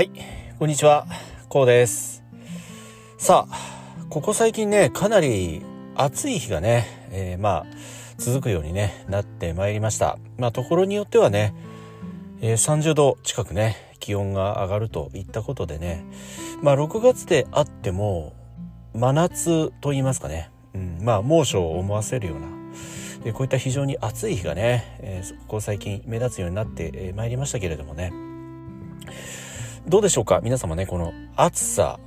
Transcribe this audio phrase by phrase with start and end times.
[0.00, 0.10] はい、
[0.58, 1.06] こんにちは、
[1.50, 2.24] こうです。
[3.18, 5.60] さあ、ここ最近ね、かなり
[5.94, 7.66] 暑い日がね、えーまあ、
[8.16, 10.16] 続くようにね、なってまいりました。
[10.38, 11.52] まあ、ところによってはね、
[12.40, 16.02] えー30度近くね、気温が上がるといったことでね、
[16.62, 18.32] まあ、6月であっても、
[18.94, 22.46] 真夏と言いますかね、うん、まあ、猛暑を思わせるような、
[23.26, 28.14] えーこういった非常に暑い日がね、えーここ最近目立つようになってまいりましたけれどもね、
[29.86, 30.40] どうでしょうか？
[30.42, 31.98] 皆様ね、この暑さ、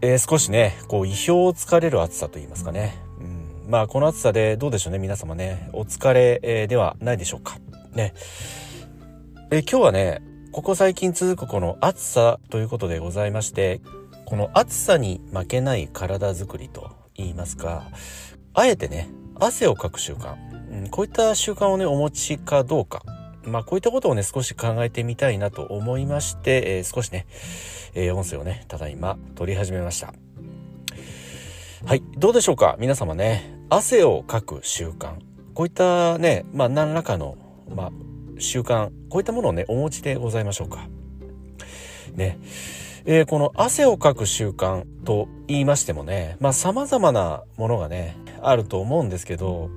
[0.00, 2.98] えー少しね、こう意表をつかれる暑さと言いますかね。
[3.20, 7.58] うん、まあこの暑さでどうでしょうね皆様ね、お疲れ、えーではないでしょうか。
[7.94, 8.12] ね。
[9.50, 10.20] えー今日はね、
[10.52, 13.80] ここ最近続くこの暑さということでございまして、
[14.24, 17.84] この暑さに負けない体づくりと言いますか、
[18.54, 19.08] あえてね、
[19.38, 20.34] 汗をかく習慣、
[20.72, 23.02] うん、こういった習慣をね、お持ちかどうか、
[23.46, 27.26] まあこういったことをね少し考えてみたいなと思いまして、えー少しね、
[27.94, 30.12] えー音声をねただいま撮り始めました。
[31.84, 32.76] はいどうでしょうか？
[32.78, 35.14] 皆様ね汗をかく習慣。
[35.54, 37.36] こういったねまあ何らかの
[37.74, 37.92] まあ
[38.38, 38.90] 習慣。
[39.08, 40.88] こういったものをねお持ちでございましょうか？
[42.14, 42.38] ね。
[43.04, 49.70] えーこの汗をかく習慣と言いましてもねまあ様々なものがねあると思うんですけど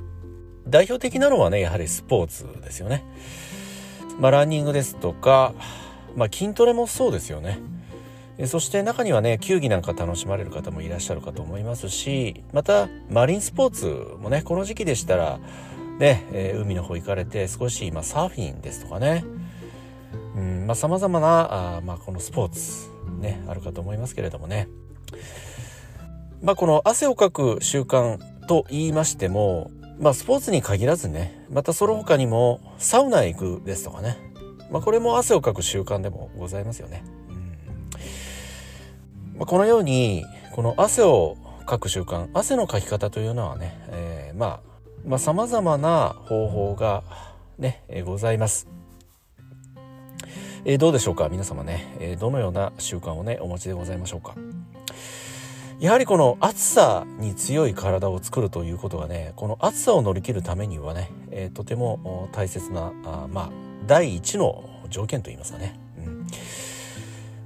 [0.67, 3.03] 代表的なのはねやはりスポーツですよね。
[4.20, 5.53] まあ、ランニングですとか、
[6.16, 7.59] まあ、筋トレもそうですよね。
[8.45, 15.40] そして中にはね、球技なんか楽しまれる方もいらっしゃるかと思いますし、また、マリンスポーツもね、この時期でしたら、
[16.00, 19.25] ね、えー海の方行かれて少し、まあ、サーフィンですとかね、
[20.36, 24.70] うん、まあ、様々な、あまあ、このスポーツ、ね、あるかと思いますけれどもね。
[26.42, 34.17] まあ、この汗をかく習慣と言いましても、まあ、スポーツに限らずね、またその他にも、サウナへ行くですとかね。
[34.72, 37.03] まあ、これも汗をかく習慣でもございますよね。
[37.29, 37.35] うん
[39.40, 41.35] まあ、このように、この汗を
[41.66, 44.59] かく習慣、汗のかき方というのはね、えーまあ、
[45.06, 47.03] まあ、様々な方法が
[47.57, 48.69] ね、えーございます。
[50.63, 54.35] えーどうでしょうか皆様ね、えーどのような習慣をね、お持ちでございましょうか
[55.79, 63.50] やはりこの暑さに強い体を作るということがねこの暑さを乗り切るためにはね、えーとても大切なあまあ
[63.88, 66.28] 第一の条件といいますかね、うん。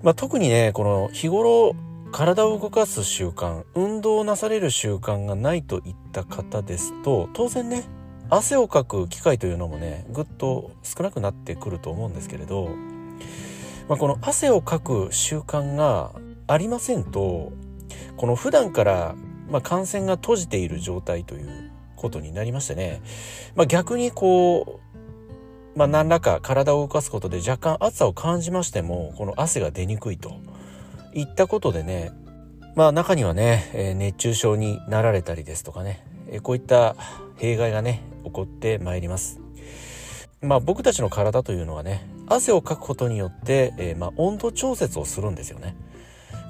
[0.01, 1.75] まあ、特にねこの日頃
[2.11, 7.83] 体を動かす習慣運動をなされる習慣がないといった方ですと当然ね
[8.29, 12.69] 汗をかく機会というのもねぐっと少なくなってくると思うんですけれど、
[13.87, 16.11] まあ、この汗をかく習慣が
[16.47, 17.51] ありませんと
[18.17, 19.15] この普段から、
[19.49, 23.01] まあ、感染が閉じている状態ということになりましてね、
[23.55, 24.79] まあ、逆にこ
[25.75, 30.35] う、まあ、何らか体を動かすことで若干暑さを感じましてもこの汗が出にくいと
[31.13, 32.11] いったことでね
[32.75, 36.95] まあ中にはね、え熱中症になられたりですとかね、えこういった
[37.37, 39.39] 弊害がね起こってまいります。
[40.41, 45.75] まあ僕たちの体というのはね汗をかくことによって、えまあ、温度調節をするんですよね。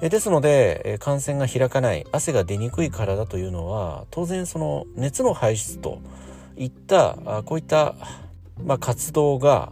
[0.01, 5.99] えですので、え感染が開かない汗が出にくい体というのは当然その熱の排出と
[6.57, 7.95] いったあこういった、
[8.63, 9.71] まあ、活動が、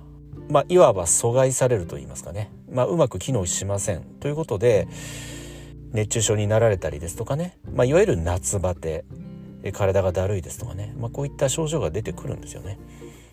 [0.50, 4.04] まあ、いわば阻害されると言いますかね、まあ、うまく機能しません。
[4.20, 4.88] ということで
[5.92, 9.04] 熱中症になられたりですとかね、まあ、いわゆる夏バテ
[9.74, 12.80] 体がだるいですとかね、まあ、こういった症状が出てくるんですよね。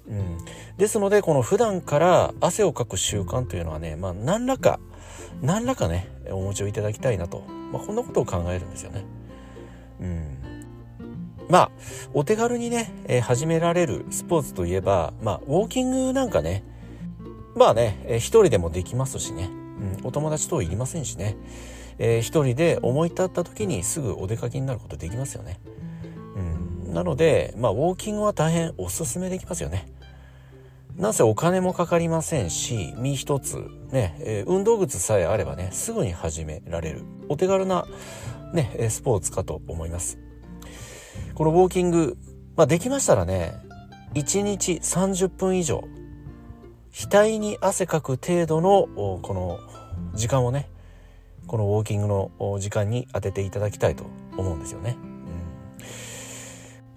[0.08, 0.38] うん、
[0.78, 4.80] ですのでこの普段から汗をかく習慣というのはね、まあ、何らか
[5.42, 9.04] 何らかねお持ちをいただきたいなと、まあ、こんなことを考えるんですよね。
[10.00, 10.38] うん、
[11.48, 11.70] まあ
[12.14, 16.64] お手軽にね、え始められるスポーツといえば、まあ、ウォーキングなんかね
[17.56, 19.50] まあね、えー一人でもできますしね、
[20.00, 21.36] うん、お友達といりませんしね、
[21.98, 25.58] えー一人で思い立った時にすぐお出かけになることできますよね。
[26.86, 29.88] うん、なので、まあ、ウォーキングは大変おすすめできますよね。
[30.98, 37.04] なんせお金もかかりませんし身一つね、えー運動靴さえあればねすぐに始められる。
[37.28, 37.86] お手軽な
[38.52, 40.18] ねスポーツかと思います。
[41.34, 42.16] このウォーキング、
[42.56, 43.54] まあ、できましたらね
[44.14, 45.84] 1日30分以上
[46.90, 48.88] 額に汗かく程度の
[49.22, 49.60] この
[50.14, 50.68] 時間をね
[51.46, 54.04] このウォーキングの時間に当てていただきたいと
[54.36, 55.78] 思うんですよね、うん。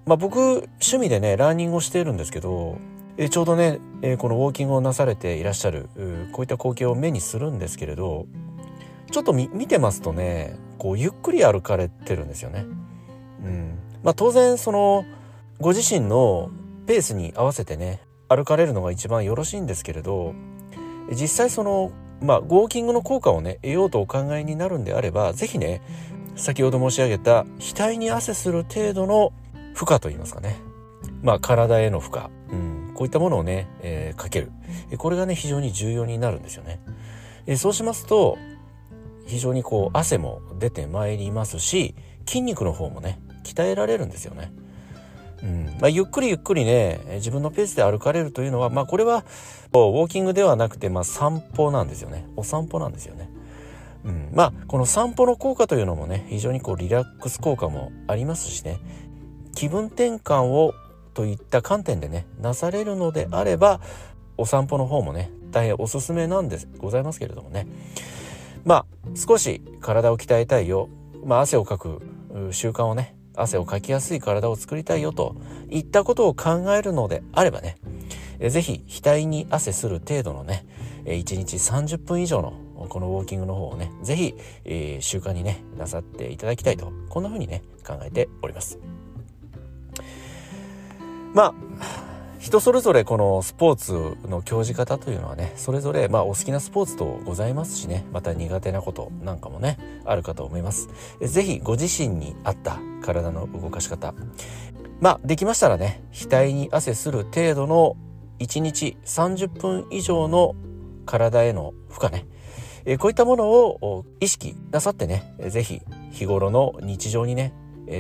[0.07, 2.79] まあ、僕趣味でねランニングをしているんですけど
[3.17, 8.25] えちょうどね、えこのウォーキングをなされていらっしゃるうこういった光景を目にするんですけれど
[9.11, 12.65] ちょっと見てますとねこうゆっくり歩かれてるんですよね。
[13.43, 13.79] うん。
[14.03, 15.05] まあ、当然その
[15.59, 16.49] ご自身の
[16.87, 20.33] ペースに合わせてね歩かれるのが一番よろしいんですけれど
[21.11, 21.91] 実際その
[22.21, 25.81] まあウォーキングの効果をね得ようとお考えになるんであれば是非ね
[26.35, 29.33] 先ほど申し上げた額に汗する程度の
[29.75, 30.55] 負荷といいますかね。
[31.21, 32.23] まあ体への負荷、
[33.01, 34.51] こういったものをね、えー、かける
[34.99, 36.79] これがね非常に重要になるんですよね。
[37.47, 38.37] えそうしますと
[39.25, 41.95] 非常にこう汗も出てまいりますし
[42.27, 44.53] 筋肉の方もね鍛えられるんですよね。
[45.41, 49.25] うんまあ、ゆっくりゆっくりね自分のペースで歩かれるというのは、まあ、これは
[49.73, 53.31] ウォーキングではなくて、まあ、散歩なんですよねお散歩なんですよね。
[54.05, 58.77] うん、まあこの散歩の効果というのもね非常にこうリラックス効果もありますしね
[59.55, 60.75] 気分転換を
[61.13, 63.81] といった観点でねなされるのであれば
[64.37, 67.67] お散歩の方もね大変おすすめなんですございますけれどもね。
[68.63, 68.85] まあ
[69.15, 70.89] 少し体を鍛えたいよ、
[71.25, 72.01] まあ、汗をかく
[72.51, 75.35] 習慣をね汗をかきやすい体を作りたいよと
[75.69, 77.77] いったことを考えるのであればね
[78.39, 80.65] 是非額に汗する程度のね
[81.05, 82.53] 1日30分以上の
[82.89, 84.35] このウォーキングの方をね是非、
[84.65, 89.00] えー、習慣にねなさっていただきたいとこんな風にね考えております。
[91.33, 91.53] まあ
[92.39, 98.03] 人それぞれこのスポーツの教じ方というのはねそれぞれまあお好きなスポーツとございますしね。
[98.11, 100.89] また苦手なことなんかもねあるかと思います。
[101.21, 104.15] 是非ご自身に合った体の動かし方。
[104.99, 107.95] まあできましたらね額に汗する程度の
[108.39, 110.55] 1日30分以上の
[111.05, 112.97] 体への負荷ね。
[112.97, 115.81] こういったものを意識なさってね是非
[116.11, 117.53] 日頃の日常にね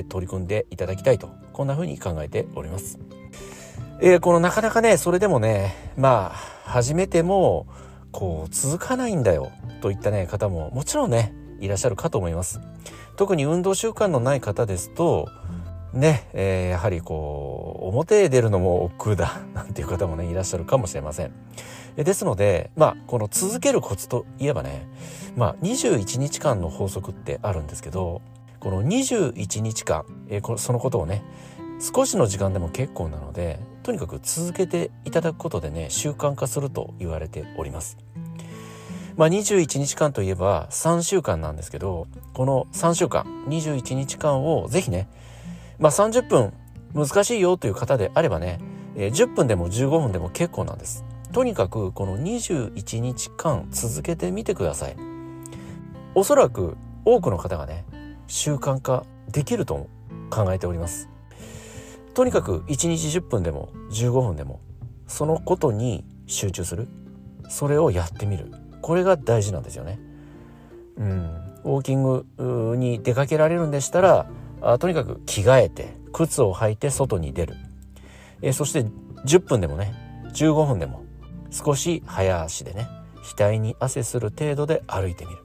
[0.09, 2.97] 取り組んでいただきたいとこんな風に考えております。
[4.03, 7.67] えー、このなかなかねそれでもねまあ始めても
[8.11, 9.51] こう続かないんだよ
[9.81, 12.59] といったね方ももちろんねいらっしゃるかと思います。
[13.15, 15.29] 特に運動習慣のない方ですと
[15.93, 21.31] ね、えー、やはりこう表へ出るのも億劫だ なんていう方もねいらっしゃるかもしれません。
[21.95, 24.87] ですのでまあこの続けるコツといえばね
[25.35, 28.23] まあ21日間の法則ってあるんですけど
[28.59, 31.21] この21日間、えー、そのことをね
[31.79, 37.97] 少しの時間でも結構なのでとにかく続けていただくことでね習慣化すると言われております。
[39.17, 45.09] まあ、21日間といえば3週間なんですけどこの3週間21日間をぜひね、
[45.79, 46.53] まあ、30分
[46.93, 48.59] 難しいよという方であればね、
[48.95, 51.03] えー、10分でも15分でも結構なんです。
[51.33, 54.95] とにかくこの21日間続けてみてください。
[56.15, 57.85] おそらく多くの方がね
[58.27, 59.87] 習慣化できると
[60.29, 61.10] 考えております。
[62.13, 64.59] とにかく1日10分でも15分でも
[65.07, 66.87] そのことに集中する。
[67.49, 68.51] それをやってみる。
[68.81, 69.99] これが大事なんですよね。
[70.97, 74.27] うん、ウォーキングに出かけられるんでしたら
[74.61, 77.55] あとにかく着替えて靴を履いて外に出る、
[78.41, 78.85] えそして
[79.25, 79.93] 10分でもね
[80.33, 81.03] 15分でも
[81.49, 82.87] 少し早足でね
[83.37, 85.37] 額に汗する程度で歩いてみる。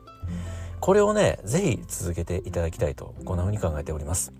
[0.80, 4.32] これをね是非続けていただきたいとこんな風に考えております。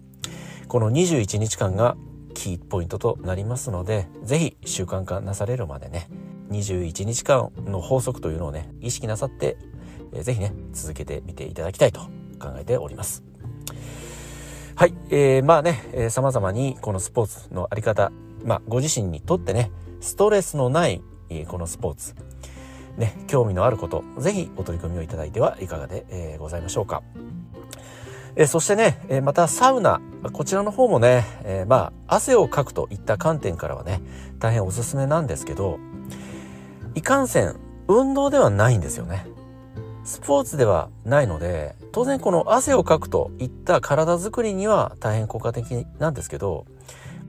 [0.69, 1.97] この21日間が
[2.37, 6.09] キーポイントとなりますので是非習慣化なされるまでね
[6.51, 9.57] 21日間の法則というのをね意識なさって
[10.13, 12.01] 是非ね続けてみていただきたいと
[12.39, 13.25] 考えております。
[14.77, 18.13] はい、えー、まあね、えー、様々にこのスポーツのあり方、
[18.45, 22.15] まあご自身にとってね、ストレスのない、えー、このスポーツ、
[22.99, 27.03] ね、興味のあること、ぜひお取り組みをいただいてはいかがで、えー、ございましょうか。
[28.37, 30.01] えそしてね、えまたサウナ、
[30.33, 34.03] こちらの方もね、え、まあ、汗をかくといった観点からはね、
[34.39, 35.79] 大変おすすめなんですけど、
[36.95, 37.57] いかんせん、
[37.89, 39.27] 運動ではないんですよね。
[40.05, 46.67] スポーツではないので、当然この汗をかくといった体づくりには大変効果的なんですけど、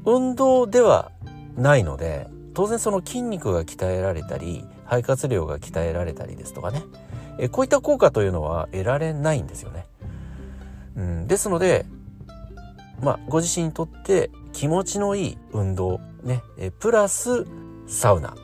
[0.06, 1.12] 運動では
[1.56, 6.84] ないので、当然その筋肉が鍛えられたり、肺活量が鍛えられたりですとかね、
[7.40, 9.86] えこういった効果というのは得られないんですよね。
[10.98, 11.86] うん、ですので、
[13.02, 17.46] まあ、ご自身にとって気持ちのいい運動、ね、えプラス
[17.86, 18.36] サウナ。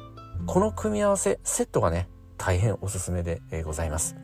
[0.45, 2.07] この組み合わせ、セットがね、
[2.37, 4.15] 大変おすすめでございます。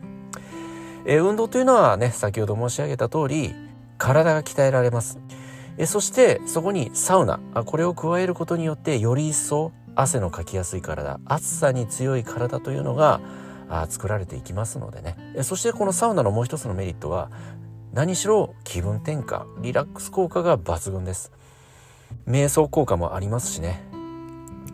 [1.06, 3.54] え運動というのはね、先ほど申し上げた通り、
[3.98, 5.18] 体が鍛えられます。
[5.78, 13.20] えそして、そこにサウナ、これを加えることによって、より一層汗のかきやすい体、暑さに強い体というのが、
[13.72, 15.16] あ作られていきますのでね。
[15.42, 17.30] そしてこのサウナのもう一つのメリットは、
[17.92, 21.32] 何しろ気分転換リラックス効果が抜群です。
[22.26, 23.82] 瞑想効果もありますしね。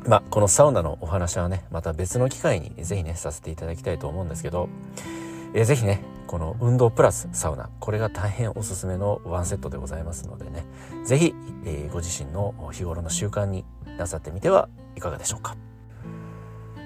[0.06, 4.68] まあこのサウナのお話はねまた別の機会に是非ねさせていただきたいと思うんですけど、
[5.54, 10.64] えー、ぜひねこの運動プラスサウナこれが大変おすすめのワンセットでございますのでね
[11.06, 13.64] 是非、えー、ご自身の日頃の習慣に
[13.96, 15.56] なさってみてはいかがでしょうか。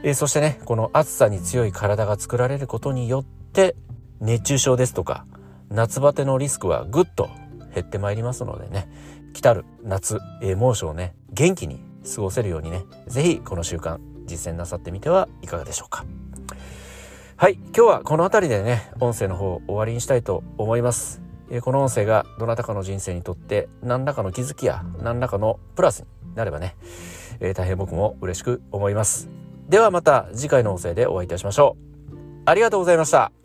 [0.04, 3.74] えー、そしてねこの暑さに強い体が作られることによって
[4.20, 5.26] 熱中症ですとか
[5.70, 7.30] 夏バテのリスクはぐっと
[7.74, 8.88] 減ってまいりますのでね。
[9.32, 11.80] 来たる夏、えー、猛暑をね元気に
[12.14, 12.84] 過ごせるようにね。
[13.06, 16.04] 是非この習慣実践なさってみてはいかがでしょうか。
[17.36, 21.22] はい今日はこの辺りでね音声の方終わりにしたいと思います。
[21.50, 26.76] えこの音声がどなたかの人生にとって何らかの気づきや何らかのプラスになればね、
[27.40, 29.28] えー、大変僕も嬉しく思います。
[29.68, 32.12] ではまた次回の音声でお会いいたしましょう。
[32.44, 33.39] ありがとうございました。